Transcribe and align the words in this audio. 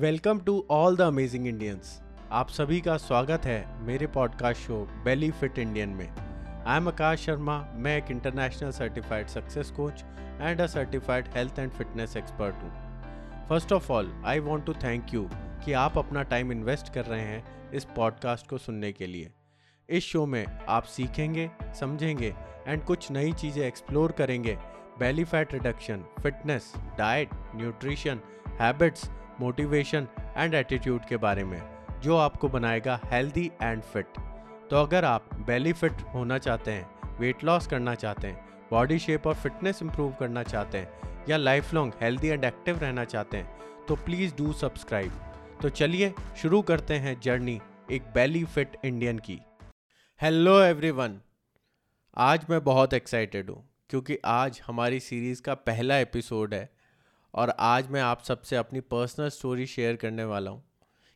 Welcome 0.00 0.38
to 0.40 0.52
all 0.70 0.96
the 0.96 1.00
amazing 1.00 1.46
Indians. 1.46 1.88
आप 2.32 2.48
सभी 2.48 2.80
का 2.80 2.96
स्वागत 2.96 3.46
है 3.46 3.84
मेरे 3.86 4.06
podcast 4.06 4.60
show 4.60 4.76
belly 5.04 5.30
fit 5.30 5.58
Indian 5.58 5.88
में। 5.88 6.08
आई 6.08 6.76
एम 6.76 6.88
आकाश 6.88 7.24
शर्मा, 7.26 7.58
मैं 7.74 7.96
एक 7.96 8.10
international 8.10 8.70
certified 8.70 9.26
success 9.26 9.70
coach 9.70 10.02
and 10.40 10.60
a 10.60 10.66
certified 10.66 11.28
health 11.34 11.58
and 11.58 11.72
fitness 11.72 12.16
expert 12.16 12.62
हूँ। 12.62 12.70
First 13.48 13.72
of 13.72 13.92
all 13.92 14.10
I 14.24 14.38
want 14.38 14.66
to 14.66 14.74
thank 14.84 15.14
you 15.14 15.28
कि 15.64 15.72
आप 15.82 15.98
अपना 15.98 16.22
टाइम 16.32 16.52
इन्वेस्ट 16.52 16.92
कर 16.94 17.04
रहे 17.04 17.20
हैं 17.20 17.70
इस 17.70 17.84
पॉडकास्ट 17.96 18.48
को 18.48 18.58
सुनने 18.58 18.92
के 18.92 19.06
लिए। 19.06 19.30
इस 19.88 20.04
शो 20.04 20.26
में 20.26 20.44
आप 20.46 20.84
सीखेंगे, 20.86 21.50
समझेंगे 21.80 22.34
एंड 22.66 22.84
कुछ 22.84 23.10
नई 23.10 23.32
चीज़ें 23.34 23.64
एक्सप्लोर 23.66 24.12
करेंगे। 24.12 24.58
Belly 24.98 25.24
fat 25.24 25.54
reduction 25.54 26.04
fitness 26.22 26.72
diet 26.98 27.30
nutrition 27.56 28.20
habits 28.60 29.10
motivation 29.40 30.06
and 30.36 30.54
attitude 30.54 31.04
के 31.04 31.16
बारे 31.16 31.44
में, 31.44 31.60
जो 32.02 32.16
आपको 32.16 32.48
बनाएगा 32.48 33.00
हेल्दी 33.04 33.50
एंड 33.62 33.82
फिट 33.82 34.18
तो 34.70 34.76
अगर 34.76 35.04
आप 35.04 35.28
बेली 35.46 35.72
फिट 35.72 36.02
होना 36.14 36.38
चाहते 36.38 36.70
हैं 36.70 37.18
वेट 37.18 37.44
लॉस 37.44 37.66
करना 37.66 37.94
चाहते 37.94 38.26
हैं 38.26 38.68
बॉडी 38.70 38.98
शेप 38.98 39.26
और 39.26 39.34
फिटनेस 39.34 39.82
इंप्रूव 39.82 40.12
करना 40.12 40.42
चाहते 40.42 40.78
हैं, 40.78 41.24
या 41.28 41.36
life 41.36 41.72
long 41.74 41.92
healthy 42.02 42.28
and 42.28 42.44
active 42.44 42.78
रहना 42.78 43.04
चाहते 43.04 43.36
हैं 43.36 43.86
तो 43.88 43.96
प्लीज़ 43.96 44.34
डू 44.36 44.52
सब्सक्राइब 44.52 45.12
तो 45.62 45.68
चलिए 45.70 46.12
शुरू 46.36 46.60
करते 46.62 46.94
हैं 46.96 47.18
जर्नी 47.20 47.60
एक 47.90 48.02
बेली 48.14 48.44
फिट 48.46 48.76
इंडियन 48.84 49.18
की. 49.18 49.38
हेलो 50.20 50.60
एवरीवन 50.60 51.20
आज 52.16 52.44
मैं 52.50 52.62
बहुत 52.64 52.94
एक्साइटेड 52.94 53.50
हूँ, 53.50 53.64
क्योंकि 53.90 54.18
आज 54.24 54.60
हमारी 54.66 55.00
सीरीज़ 55.00 55.42
का 55.42 55.54
पहला 55.62 55.98
एपिसोड 55.98 56.54
है 56.54 56.68
और 57.34 57.54
आज 57.58 57.88
मैं 57.90 58.00
आप 58.00 58.22
सबसे 58.22 58.56
अपनी 58.56 58.80
पर्सनल 58.80 59.28
स्टोरी 59.28 59.66
शेयर 59.66 59.96
करने 59.96 60.24
वाला 60.24 60.50
हूँ 60.50 60.62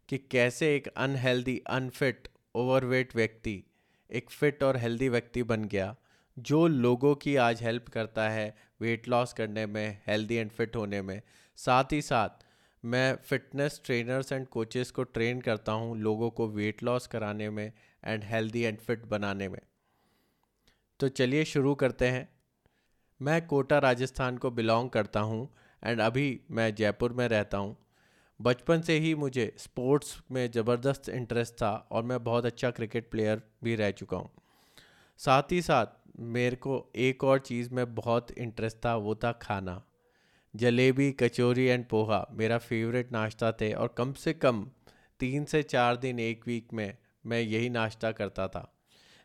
कि 0.09 0.19
कैसे 0.19 0.75
एक 0.77 0.87
अनहेल्दी 0.89 1.63
अनफिट 1.67 2.29
ओवरवेट 2.55 3.17
व्यक्ति, 3.17 3.63
एक 4.11 4.31
फिट 4.31 4.63
और 4.63 4.77
हेल्दी 4.77 5.09
व्यक्ति 5.09 5.43
बन 5.43 5.65
गया, 5.65 5.95
जो 6.37 6.67
लोगों 6.67 7.15
की 7.15 7.37
आज 7.37 7.63
हेल्प 7.63 7.89
करता 7.89 8.29
है 8.29 8.55
वेट 8.81 9.09
लॉस 9.09 9.33
करने 9.33 9.67
में 9.67 10.03
हेल्दी 10.07 10.35
एंड 10.35 10.51
फिट 10.51 10.77
होने 10.77 11.03
में। 11.03 11.21
साथ 11.57 11.93
ही 11.93 12.03
साथ, 12.03 12.45
मैं 12.85 13.17
फिटनेस 13.17 13.81
ट्रेनर्स 13.85 14.33
एंड 14.33 14.47
कोचेस 14.47 14.91
को 14.91 15.03
ट्रेन 15.03 15.41
करता 15.41 15.73
हूँ 15.73 15.97
लोगों 15.99 16.31
को 16.31 16.49
वेट 16.49 16.83
लॉस 16.83 17.07
कराने 17.07 17.51
में 17.51 17.73
एंड 18.05 18.25
हेल्दी 18.25 18.63
एंड 18.63 18.79
फिट 18.79 19.07
बनाने 19.07 19.49
में। 19.49 19.61
तो 21.01 21.09
चलिए 21.09 21.45
शुरू 21.45 21.75
करते 21.75 22.09
हैं। 22.09 22.29
मैं 23.21 23.47
कोटा, 23.47 23.79
राजस्थान 23.79 24.39
को 24.39 24.51
बिलोंग 24.51 24.91
करता 24.91 25.21
हूँ। 25.21 25.55
एंड 25.85 26.01
अभी 26.01 26.41
मैं 26.51 26.75
जयपुर 26.75 27.13
में 27.13 27.29
रहता 27.29 27.59
हूँ। 27.59 27.77
बचपन 28.41 28.81
से 28.81 28.99
ही 28.99 29.15
मुझे 29.15 29.53
स्पोर्ट्स 29.59 30.17
में 30.33 30.51
ज़बरदस्त 30.51 31.09
इंटरेस्ट 31.09 31.55
था 31.55 31.89
और 31.93 32.03
मैं 32.03 32.23
बहुत 32.25 32.47
अच्छा 32.47 32.71
क्रिकेट 32.71 33.11
प्लेयर 33.11 33.43
भी 33.65 33.75
रह 33.77 33.91
चुका 33.91 34.17
हूँ। 34.17 34.31
साथ 35.19 35.53
ही 35.53 35.63
साथ 35.63 35.87
मेरे 36.21 36.57
को 36.57 36.91
एक 36.97 37.25
और 37.25 37.39
चीज़ 37.39 37.71
में 37.71 37.95
बहुत 37.95 38.31
इंटरेस्ट 38.31 38.77
था, 38.77 38.97
वो 38.97 39.15
था 39.15 39.33
खाना। 39.33 39.83
जलेबी, 40.57 41.11
कचौरी 41.13 41.65
एंड 41.65 41.85
पोहा 41.85 42.27
मेरा 42.31 42.59
फेवरेट 42.59 43.13
नाश्ता 43.13 43.53
थे 43.53 43.73
और 43.73 43.95
कम 43.99 44.13
से 44.13 44.33
कम 44.33 44.67
तीन 45.21 45.45
से 45.45 45.63
चार 45.63 45.97
दिन 45.97 46.21
एक 46.21 46.47
वीक 46.47 46.73
में 46.73 46.97
मैं 47.27 47.41
यही 47.41 47.69
नाश्ता 47.71 48.13
करता 48.13 48.49
था। 48.49 48.74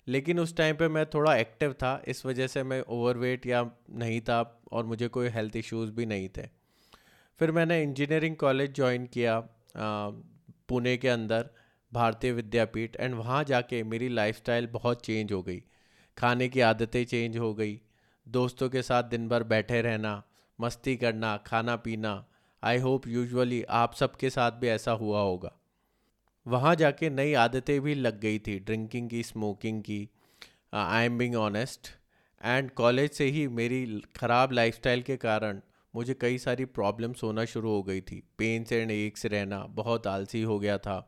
लेकिन 0.09 0.39
उस 0.39 0.55
टाइम 0.57 0.75
पे 0.75 0.87
मैं 0.87 1.05
थोड़ा 1.05 1.35
एक्टिव 1.35 1.73
था, 1.73 2.01
इस 2.07 2.25
वजह 2.25 2.47
से 2.47 2.63
मैं 2.63 2.81
ओवरवेट 2.89 3.45
या 3.45 3.63
नहीं 3.91 4.21
था 4.21 4.41
और 4.71 4.85
मुझे 4.85 5.07
कोई 5.07 5.27
हेल्थ 5.27 5.55
इश्यूज़ 5.55 5.91
भी 5.91 6.05
नहीं 6.05 6.29
थे। 6.29 6.47
फिर 7.39 7.51
मैंने 7.51 7.81
इंजीनियरिंग 7.83 8.35
कॉलेज 8.35 8.73
ज्वाइन 8.75 9.05
किया 9.05 9.39
पुणे 9.75 10.95
के 10.97 11.09
अंदर, 11.09 11.49
भारतीय 11.91 12.31
विद्यापीठ 12.31 12.95
एंड 12.99 13.15
वहाँ 13.15 13.43
जाके 13.43 13.83
मेरी 13.83 14.09
लाइफस्टाइल 14.09 14.67
बहुत 14.67 15.05
चेंज 15.05 15.31
हो 15.33 15.41
गई। 15.43 15.61
खाने 16.17 16.47
की 16.49 16.61
आदतें 16.61 17.03
चेंज 17.05 17.37
हो 17.37 17.53
गई, 17.53 17.79
दोस्तों 18.27 18.69
के 18.69 18.81
साथ 18.81 19.03
दिन 19.03 19.27
भर 19.29 19.43
बैठे 19.45 19.81
रहना, 19.81 20.21
मस्ती 20.59 20.95
करना, 20.97 21.37
खाना 21.37 21.75
पीना 21.75 22.25
आई 22.63 22.77
होप 22.77 23.07
यूजुअली 23.07 23.63
आप 23.63 23.93
सबके 23.93 24.29
साथ 24.29 24.51
भी 24.51 24.67
ऐसा 24.67 24.91
हुआ 24.91 25.21
होगा। 25.21 25.58
वहाँ 26.49 26.73
जाके 26.75 27.09
नई 27.09 27.33
आदतें 27.33 27.79
भी 27.81 27.93
लग 27.95 28.19
गई 28.19 28.37
थी 28.39 28.57
ड्रिंकिंग 28.59 29.09
की 29.09 29.21
स्मोकिंग 29.23 29.81
की 29.81 30.07
I 30.73 31.05
am 31.05 31.17
being 31.17 31.35
honest 31.35 31.87
and 32.41 32.69
college 32.71 33.11
से 33.11 33.25
ही 33.25 33.47
मेरी 33.49 33.83
ख़राब 34.15 34.51
लाइफस्टाइल 34.51 35.01
के 35.01 35.17
कारण 35.17 35.59
मुझे 35.93 36.13
कई 36.13 36.37
सारी 36.37 36.65
प्रॉब्लम्स 36.65 37.23
होना 37.23 37.45
शुरू 37.45 37.69
हो 37.69 37.83
गई 37.83 38.01
थी। 38.01 38.21
पेन 38.37 38.63
से 38.63 38.81
एक 39.05 39.17
से 39.17 39.27
रहना 39.27 39.59
बहुत 39.75 40.07
आलसी 40.07 40.41
हो 40.41 40.57
गया 40.59 40.77
था। 40.77 40.99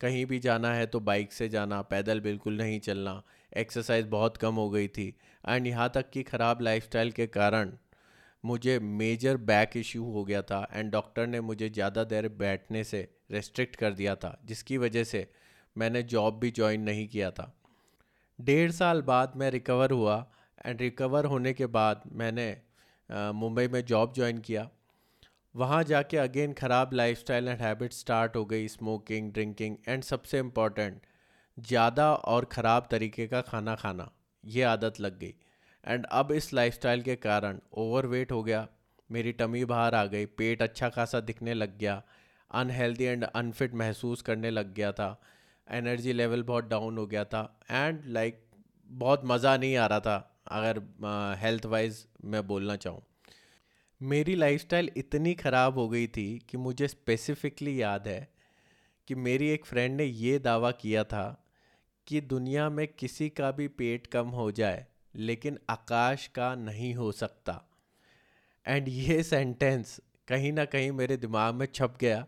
कहीं 0.00 0.24
भी 0.26 0.38
जाना 0.38 0.72
है 0.74 0.86
तो 0.86 1.00
बाइक 1.00 1.32
से 1.32 1.48
जाना, 1.48 1.82
पैदल 1.82 2.20
बिल्कुल 2.20 2.56
नहीं 2.56 2.80
चलना 2.80 3.22
एक्सरसाइज 3.56 4.06
बहुत 4.06 4.36
कम 4.36 4.54
हो 4.54 4.68
गई 4.70 4.88
थी। 4.88 5.08
एंड 5.44 5.66
यहाँ 5.66 5.90
तक 5.94 6.10
कि 6.10 6.22
ख़राब 6.22 6.60
लाइफस्टाइल 6.62 7.10
के 7.10 7.26
कारण 7.26 7.72
मुझे 8.46 8.78
मेजर 8.98 9.36
बैक 9.46 9.76
इश्यू 9.76 10.04
हो 10.12 10.24
गया 10.24 10.42
था 10.44 10.66
एंड 10.72 10.90
डॉक्टर 10.92 11.26
ने 11.26 11.40
मुझे 11.42 11.68
ज़्यादा 11.70 12.04
देर 12.06 12.28
बैठने 12.38 12.84
से 12.84 13.08
रेस्ट्रिक्ट 13.30 13.76
कर 13.76 13.92
दिया 13.94 14.14
था, 14.16 14.38
जिसकी 14.44 14.78
वजह 14.78 15.04
से 15.04 15.26
मैंने 15.76 16.02
जॉब 16.04 16.38
भी 16.40 16.50
ज्वाइन 16.52 16.80
नहीं 16.82 17.06
किया 17.08 17.30
था। 17.30 17.52
डेढ़ 18.38 18.70
साल 18.72 19.02
बाद 19.04 19.32
मैं 19.36 19.50
रिकवर 19.50 19.90
हुआ 19.92 20.24
एंड 20.66 20.80
रिकवर 20.80 21.24
होने 21.26 21.52
के 21.54 21.66
बाद 21.74 22.02
मैंने 22.14 22.48
मुंबई 23.34 23.68
में 23.68 23.84
जॉब 23.84 24.12
ज्वाइन 24.14 24.38
किया। 24.40 24.68
वहाँ 25.54 25.82
जाके 25.84 26.16
अगेन 26.18 26.52
ख़राब 26.54 26.90
लाइफस्टाइल 26.94 27.48
एंड 27.48 27.60
हैबिट 27.60 27.92
स्टार्ट 27.94 28.36
हो 28.36 28.44
गई 28.46 28.68
स्मोकिंग 28.68 29.32
ड्रिंकिंग 29.32 29.76
एंड 29.88 30.02
सबसे 30.04 30.38
इंपॉर्टेंट 30.38 31.00
ज़्यादा 31.56 32.12
और 32.14 32.44
ख़राब 32.52 32.88
तरीके 32.90 33.26
का 33.26 33.40
खाना 33.42 33.74
खाना, 33.76 34.10
ये 34.44 34.62
आदत 34.64 35.00
लग 35.00 35.18
गई। 35.18 35.34
एंड 35.86 36.06
अब 36.06 36.32
इस 36.32 36.52
लाइफस्टाइल 36.52 37.02
के 37.02 37.16
कारण 37.16 37.58
ओवरवेट 37.72 38.32
हो 38.32 38.42
गया 38.42 38.68
मेरी 39.10 39.32
टमी 39.32 39.64
बाहर 39.64 39.94
आ 39.94 40.04
गई 40.04 40.26
पेट 40.26 40.62
अच्छा 40.62 40.88
खासा 40.88 41.20
दिखने 41.20 41.54
लग 41.54 41.78
गया 41.78 42.02
अनहेल्दी 42.50 43.04
एंड 43.04 43.24
अनफिट 43.24 43.74
महसूस 43.74 44.22
करने 44.22 44.50
लग 44.50 44.74
गया 44.74 44.92
था 44.92 45.22
एनर्जी 45.70 46.12
लेवल 46.12 46.42
बहुत 46.42 46.64
डाउन 46.64 46.98
हो 46.98 47.06
गया 47.06 47.24
था 47.24 47.60
एंड 47.70 48.02
लाइक 48.06 48.34
like, 48.34 48.60
बहुत 48.88 49.22
मज़ा 49.24 49.56
नहीं 49.56 49.76
आ 49.76 49.86
रहा 49.86 50.00
था 50.00 50.40
अगर 50.46 50.78
हेल्थ 51.40 51.62
uh, 51.62 51.70
वाइज 51.70 52.06
मैं 52.24 52.46
बोलना 52.46 52.76
चाहूँ। 52.76 53.02
मेरी 54.02 54.34
लाइफस्टाइल 54.34 54.90
इतनी 54.96 55.34
ख़राब 55.34 55.78
हो 55.78 55.88
गई 55.88 56.06
थी 56.06 56.42
कि 56.50 56.56
मुझे 56.56 56.88
स्पेसिफिकली 56.88 57.82
याद 57.82 58.08
है 58.08 58.28
कि 59.08 59.14
मेरी 59.14 59.48
एक 59.48 59.64
फ्रेंड 59.64 59.96
ने 59.96 60.04
ये 60.04 60.38
दावा 60.38 60.70
किया 60.70 61.04
था 61.04 61.46
कि 62.06 62.20
दुनिया 62.20 62.70
में 62.70 62.88
किसी 62.88 63.28
का 63.28 63.50
भी 63.50 63.68
पेट 63.68 64.06
कम 64.06 64.28
हो 64.28 64.50
जाए 64.50 64.86
लेकिन 65.16 65.58
आकाश 65.70 66.26
का 66.26 66.54
नहीं 66.54 66.94
हो 66.94 67.12
सकता। 67.12 67.70
एंड 68.66 68.88
ये 68.88 69.22
सेंटेंस 69.22 70.00
कहीं 70.28 70.52
ना 70.52 70.64
कहीं 70.64 70.92
मेरे 70.92 71.16
दिमाग 71.16 71.54
में 71.54 71.66
छप 71.66 71.94
गया। 72.00 72.26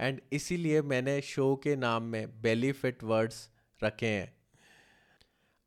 एंड 0.00 0.20
इसीलिए 0.32 0.82
मैंने 0.82 1.20
शो 1.20 1.56
के 1.56 1.76
नाम 1.76 2.02
में 2.02 2.42
बेली 2.42 2.72
फिट 2.72 3.04
वर्ड्स 3.04 3.50
रखे 3.84 4.06
हैं। 4.06 4.34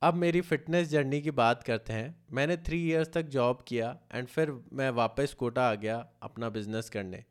अब 0.02 0.14
मेरी 0.14 0.42
फिटनेस 0.42 0.88
जर्नी 0.88 1.22
की 1.22 1.32
बात 1.32 1.64
करते 1.64 1.94
हैं। 1.94 2.16
मैंने 2.32 2.58
थ्री 2.58 2.90
इयर्स 2.90 3.12
तक 3.14 3.22
जॉब 3.22 3.66
किया 3.68 4.00
एंड 4.14 4.28
फिर 4.28 4.52
मैं 4.74 4.90
वापस 4.90 5.34
कोटा 5.34 5.70
आ 5.70 5.76
गया 5.76 6.08
अपना 6.22 6.50
बिज़नेस 6.50 6.90
करने। 6.90 7.24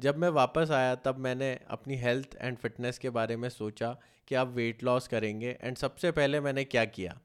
जब 0.00 0.16
मैं 0.16 0.28
वापस 0.28 0.70
आया, 0.70 0.94
तब 0.94 1.18
मैंने 1.18 1.60
अपनी 1.68 1.96
हेल्थ 1.96 2.36
एंड 2.40 2.56
फिटनेस 2.56 2.98
के 2.98 3.10
बारे 3.10 3.36
में 3.36 3.48
सोचा 3.48 4.00
कि 4.28 4.34
आप 4.34 4.48
वेट 4.48 4.84
लॉस 4.84 5.08
करेंगे। 5.08 5.58
एंड 5.62 5.76
सबसे 5.76 6.10
पहले 6.10 6.40
मैंने 6.40 6.64
क्या 6.64 6.84
किया? 6.84 7.20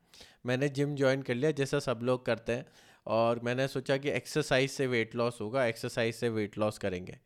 मैंने 0.45 0.69
जिम 0.69 0.95
ज्वाइन 0.95 1.21
कर 1.21 1.35
लिया, 1.35 1.51
जैसा 1.51 1.79
सब 1.79 1.99
लोग 2.03 2.25
करते 2.25 2.51
हैं। 2.51 2.65
और 3.07 3.39
मैंने 3.39 3.67
सोचा 3.67 3.97
कि 3.97 4.09
एक्सरसाइज 4.09 4.71
से 4.71 4.87
वेट 4.87 5.15
लॉस 5.15 5.37
होगा 5.41 5.65
एक्सरसाइज 5.65 6.15
से 6.15 6.29
वेट 6.29 6.57
लॉस 6.57 6.77
करेंगे। 6.77 7.17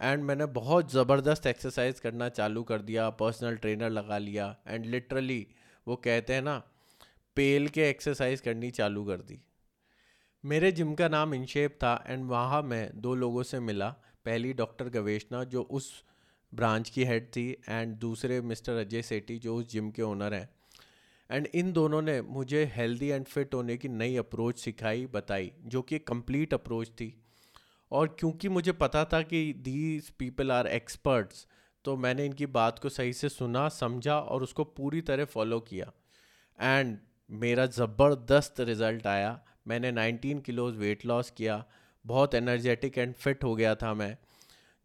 एंड 0.00 0.22
मैंने 0.24 0.46
बहुत 0.46 0.92
ज़बरदस्त 0.92 1.46
एक्सरसाइज 1.46 2.00
करना 2.00 2.28
चालू 2.28 2.62
कर 2.62 2.82
दिया 2.82 3.08
पर्सनल 3.10 3.56
ट्रेनर 3.56 3.90
लगा 3.90 4.18
लिया। 4.18 4.56
एंड 4.68 4.86
लिटरली 4.86 5.46
वो 5.86 5.96
कहते 5.96 6.34
हैं 6.34 6.42
ना, 6.42 6.56
पेल 7.36 7.68
के 7.68 7.88
एक्सरसाइज 7.90 8.40
करनी 8.40 8.70
चालू 8.70 9.04
कर 9.04 9.20
दी। 9.20 9.40
मेरे 10.44 10.72
जिम 10.72 10.94
का 10.94 11.08
नाम 11.08 11.34
इनशेप 11.34 11.74
था 11.74 12.04
एंड 12.06 12.24
वहाँ 12.24 12.62
मैं 12.62 12.90
दो 12.94 13.14
लोगों 13.14 13.42
से 13.42 13.60
मिला। 13.60 13.88
पहली 14.24 14.52
डॉक्टर 14.52 14.88
गवेशना 14.88 15.44
जो 15.44 15.62
उस 15.62 15.92
ब्रांच 16.52 16.90
की 16.90 17.04
हेड 17.04 17.28
थी 17.28 17.48
एंड 17.68 17.94
दूसरे 17.96 18.40
मिस्टर 18.40 18.72
अजय 18.72 19.02
सेठी, 19.02 19.38
जो 19.38 19.56
उस 19.56 19.68
जिम 19.68 19.90
के 19.90 20.02
ओनर 20.02 20.34
हैं। 20.34 20.48
एंड 21.30 21.48
इन 21.54 21.72
दोनों 21.72 22.02
ने 22.02 22.22
मुझे 22.22 22.64
हेल्दी 22.64 23.08
एंड 23.08 23.24
फिट 23.24 23.54
होने 23.54 23.76
की 23.76 23.88
नई 23.88 24.16
अप्रोच 24.16 24.58
सिखाई, 24.58 25.06
बताई, 25.06 25.52
जो 25.60 25.82
कि 25.82 25.96
एक 25.96 26.06
कंप्लीट 26.06 26.54
अप्रोच 26.54 26.88
थी। 26.88 27.22
और 27.90 28.16
क्योंकि 28.18 28.48
मुझे 28.48 28.72
पता 28.72 29.04
था 29.04 29.22
कि 29.22 29.52
दीज 29.52 30.10
पीपल 30.10 30.52
आर 30.52 30.66
एक्सपर्ट्स 30.66 31.46
तो 31.84 31.96
मैंने 31.96 32.26
इनकी 32.26 32.46
बात 32.46 32.78
को 32.78 32.88
सही 32.88 33.12
से 33.12 33.28
सुना, 33.28 33.68
समझा 33.68 34.18
और 34.18 34.42
उसको 34.42 34.64
पूरी 34.64 35.00
तरह 35.00 35.24
फॉलो 35.24 35.60
किया। 35.60 35.92
एंड 36.60 36.98
मेरा 37.30 37.66
ज़बरदस्त 37.66 38.60
रिज़ल्ट 38.60 39.06
आया। 39.06 39.44
मैंने 39.66 39.92
19 39.92 40.40
किलोज़ 40.40 40.76
वेट 40.76 41.06
लॉस 41.06 41.30
किया। 41.30 41.64
बहुत 42.06 42.34
एनर्जेटिक 42.34 42.98
एंड 42.98 43.14
फिट 43.14 43.44
हो 43.44 43.56
गया 43.56 43.74
था 43.74 43.94
मैं। 43.94 44.16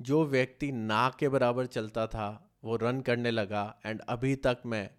जो 0.01 0.25
व्यक्ति 0.25 0.71
ना 0.71 1.11
के 1.19 1.29
बराबर 1.29 1.65
चलता 1.65 2.07
था, 2.07 2.57
वो 2.63 2.75
रन 2.75 3.01
करने 3.01 3.31
लगा। 3.31 3.79
एंड 3.85 4.01
अभी 4.01 4.35
तक 4.35 4.57
मैं 4.65 4.89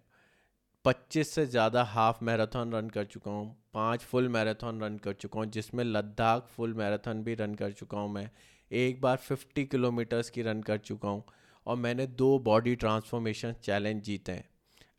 25 0.89 1.29
से 1.29 1.45
ज़्यादा 1.45 1.83
हाफ़ 1.83 2.23
मैराथन 2.23 2.71
रन 2.73 2.89
कर 2.89 3.03
चुका 3.05 3.31
हूँ, 3.31 3.55
पाँच 3.73 4.01
फुल 4.01 4.27
मैराथन 4.27 4.79
रन 4.81 4.97
कर 4.97 5.13
चुका 5.13 5.39
हूँ, 5.39 5.47
जिसमें 5.47 5.83
लद्दाख 5.83 6.47
फुल 6.47 6.73
मैराथन 6.73 7.21
भी 7.23 7.35
रन 7.35 7.53
कर 7.55 7.71
चुका 7.71 7.99
हूँ 7.99 8.11
मैं। 8.13 8.29
एक 8.71 9.01
बार 9.01 9.17
50 9.17 9.65
किलोमीटर्स 9.65 10.29
की 10.29 10.41
रन 10.41 10.61
कर 10.61 10.77
चुका 10.77 11.09
हूँ 11.09 11.23
और 11.65 11.75
मैंने 11.75 12.07
दो 12.07 12.39
बॉडी 12.39 12.75
ट्रांसफॉर्मेशन 12.75 13.53
चैलेंज 13.63 14.03
जीते 14.03 14.31
हैं। 14.31 14.49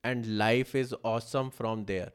And 0.05 0.25
life 0.27 0.77
is 0.77 0.95
awesome 1.05 1.49
from 1.49 1.85
there 1.85 2.13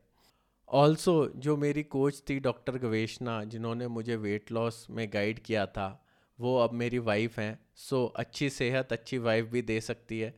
also 0.70 1.32
जो 1.36 1.58
मेरी 1.58 1.84
कोच 1.84 2.24
थी 2.30 2.40
डॉक्टर 2.40 2.78
गवेशना 2.78 3.44
जिन्होंने 3.44 3.88
मुझे 3.88 4.16
वेट 4.16 4.52
लॉस 4.52 4.88
में 4.90 5.08
गाइड 5.14 5.40
किया 5.40 5.66
था, 5.66 6.06
वो 6.40 6.58
अब 6.58 6.74
मेरी 6.74 7.00
वाइफ 7.00 7.40
हैं। 7.40 7.60
सो 7.76 8.06
अच्छी 8.06 8.50
सेहत, 8.50 8.94
अच्छी 8.94 9.18
वाइफ 9.18 9.46
भी 9.46 9.62
दे 9.62 9.82
सकती 9.82 10.20
है। 10.20 10.34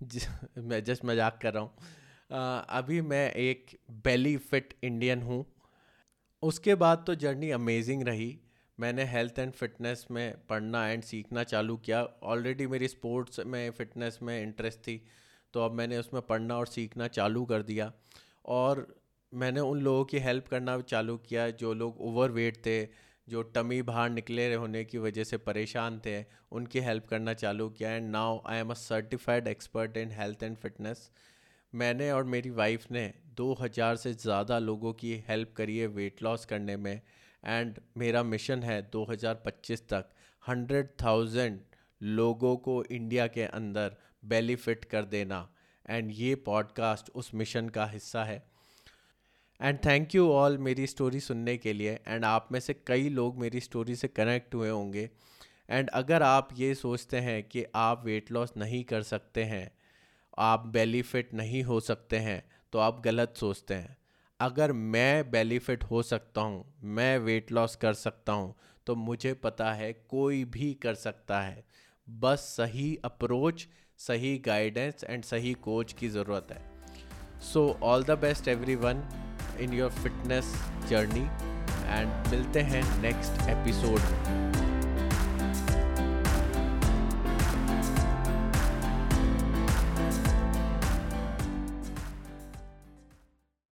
मैं 0.58 0.84
जस्ट 0.84 1.04
मज़ाक 1.04 1.38
कर 1.42 1.54
रहा 1.54 1.62
हूँ। 1.62 2.05
अभी 2.30 3.00
मैं 3.00 3.30
एक 3.32 3.70
बेली 4.04 4.36
फिट 4.36 4.74
इंडियन 4.82 5.22
हूँ। 5.22 5.44
उसके 6.42 6.74
बाद 6.74 7.04
तो 7.06 7.14
जर्नी 7.14 7.50
अमेजिंग 7.50 8.02
रही। 8.02 8.38
मैंने 8.78 9.04
हेल्थ 9.04 9.38
एंड 9.38 9.52
फिटनेस 9.52 10.06
में 10.10 10.46
पढ़ना 10.48 10.88
एंड 10.88 11.02
सीखना 11.02 11.42
चालू 11.42 11.76
किया। 11.76 12.02
ऑलरेडी 12.22 12.66
मेरी 12.66 12.88
स्पोर्ट्स 12.88 13.40
में 13.46 13.70
फ़िटनेस 13.70 14.18
में 14.22 14.42
इंटरेस्ट 14.42 14.78
थी। 14.78 15.02
तो 15.54 15.60
अब 15.60 15.72
मैंने 15.72 15.98
उसमें 15.98 16.22
पढ़ना 16.22 16.56
और 16.56 16.66
सीखना 16.66 17.08
चालू 17.08 17.44
कर 17.44 17.62
दिया। 17.62 17.92
और 18.44 18.86
मैंने 19.32 19.60
उन 19.60 19.80
लोगों 19.80 20.04
की 20.04 20.18
हेल्प 20.18 20.48
करना 20.48 20.80
चालू 20.80 21.16
किया 21.18 21.48
जो 21.50 21.72
लोग 21.74 22.00
ओवर 22.00 22.30
वेट 22.30 22.56
थे, 22.56 22.84
जो 23.28 23.42
टमी 23.42 23.80
बाहर 23.82 24.10
निकले 24.10 24.54
होने 24.54 24.84
की 24.84 24.98
वजह 24.98 25.24
से 25.24 25.36
परेशान 25.36 26.00
थे, 26.06 26.24
उनकी 26.52 26.80
हेल्प 26.80 27.06
करना 27.06 27.34
चालू 27.34 27.68
किया। 27.68 27.90
And 27.90 28.10
now 28.10 28.40
I 28.46 28.58
am 28.58 28.70
a 28.70 28.74
certified 28.74 29.48
expert 29.48 29.96
in 29.96 30.10
health 30.10 30.42
and 30.42 30.56
fitness 30.56 31.10
मैंने 31.76 32.10
और 32.10 32.24
मेरी 32.24 32.50
वाइफ 32.50 32.90
ने 32.90 33.12
2000 33.36 33.96
से 33.96 34.12
ज़्यादा 34.14 34.58
लोगों 34.58 34.92
की 34.92 35.14
हेल्प 35.28 35.52
करी 35.56 35.78
है 35.78 35.86
वेट 35.86 36.22
लॉस 36.22 36.44
करने 36.44 36.76
में 36.76 37.00
एंड 37.42 37.78
मेरा 37.96 38.22
मिशन 38.22 38.62
है 38.62 38.80
2025 38.90 39.82
तक 39.88 40.08
100,000 40.42 41.58
लोगों 42.02 42.56
को 42.56 42.82
इंडिया 42.84 43.26
के 43.26 43.42
अंदर 43.42 43.96
बेली 44.24 44.56
फिट 44.56 44.84
कर 44.84 45.04
देना। 45.04 45.48
एंड 45.88 46.10
ये 46.14 46.34
पॉडकास्ट 46.46 47.10
उस 47.14 47.30
मिशन 47.34 47.68
का 47.68 47.86
हिस्सा 47.86 48.24
है। 48.24 48.42
एंड 49.60 49.78
थैंक 49.84 50.14
यू 50.14 50.28
ऑल 50.30 50.58
मेरी 50.58 50.86
स्टोरी 50.86 51.20
सुनने 51.20 51.56
के 51.56 51.72
लिए। 51.72 51.98
एंड 52.08 52.24
आप 52.24 52.48
में 52.52 52.60
से 52.60 52.74
कई 52.86 53.08
लोग 53.08 53.38
मेरी 53.38 53.60
स्टोरी 53.60 53.96
से 53.96 54.08
कनेक्ट 54.08 54.54
हुए 54.54 54.70
होंगे। 54.70 55.08
एंड 55.70 55.90
अगर 55.90 56.22
आप 56.22 56.48
ये 56.56 56.74
सोचते 56.74 57.16
हैं 57.20 57.42
कि 57.42 57.64
आप 57.74 58.04
वेट 58.04 58.32
लॉस 58.32 58.52
नहीं 58.56 58.84
कर 58.84 59.02
सकते 59.02 59.44
हैं 59.44 59.70
आप 60.38 60.66
बेली 60.66 61.02
फिट 61.02 61.32
नहीं 61.34 61.62
हो 61.62 61.78
सकते 61.80 62.18
हैं 62.18 62.42
तो 62.72 62.78
आप 62.78 63.00
गलत 63.04 63.34
सोचते 63.36 63.74
हैं। 63.74 63.96
अगर 64.40 64.72
मैं 64.72 65.30
बेली 65.30 65.58
फिट 65.58 65.84
हो 65.84 66.02
सकता 66.02 66.40
हूँ, 66.40 66.64
मैं 66.84 67.18
वेट 67.18 67.52
लॉस 67.52 67.76
कर 67.76 67.94
सकता 67.94 68.32
हूँ 68.32 68.54
तो 68.86 68.94
मुझे 68.94 69.32
पता 69.34 69.72
है 69.72 69.92
कोई 70.10 70.44
भी 70.44 70.72
कर 70.74 70.94
सकता 70.94 71.40
है। 71.40 71.64
बस 72.06 72.40
सही 72.56 72.94
अप्रोच 73.04 73.66
सही 73.98 74.36
गाइडेंस 74.38 75.04
एंड 75.04 75.24
सही 75.24 75.52
कोच 75.62 75.92
की 75.92 76.08
ज़रूरत 76.08 76.48
है। 76.52 77.40
So 77.42 77.68
all 77.82 78.04
the 78.04 78.18
best 78.18 78.48
everyone 78.76 79.02
in 79.60 79.72
your 79.72 79.90
fitness 79.92 80.54
journey 80.88 81.26
and 81.88 82.26
मिलते 82.28 82.60
हैं 82.62 82.82
नेक्स्ट 83.02 83.48
एपिसोड 83.50 84.00
में। 84.02 84.54